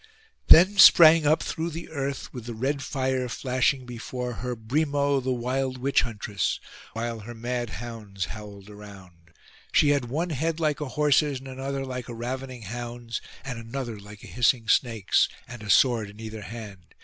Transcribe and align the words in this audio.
Then 0.47 0.79
sprang 0.79 1.27
up 1.27 1.43
through 1.43 1.69
the 1.69 1.87
earth, 1.91 2.33
with 2.33 2.45
the 2.45 2.55
red 2.55 2.81
fire 2.81 3.29
flashing 3.29 3.85
before 3.85 4.33
her, 4.33 4.55
Brimo 4.55 5.19
the 5.23 5.31
wild 5.31 5.77
witch 5.77 6.01
huntress, 6.01 6.59
while 6.93 7.19
her 7.19 7.35
mad 7.35 7.69
hounds 7.69 8.25
howled 8.33 8.67
around. 8.67 9.29
She 9.71 9.89
had 9.89 10.05
one 10.05 10.31
head 10.31 10.59
like 10.59 10.81
a 10.81 10.87
horse's, 10.89 11.37
and 11.37 11.47
another 11.47 11.85
like 11.85 12.09
a 12.09 12.15
ravening 12.15 12.63
hound's, 12.63 13.21
and 13.45 13.59
another 13.59 13.99
like 13.99 14.23
a 14.23 14.25
hissing 14.27 14.67
snake's, 14.67 15.29
and 15.47 15.61
a 15.61 15.69
sword 15.69 16.09
in 16.09 16.19
either 16.19 16.41
hand. 16.41 16.95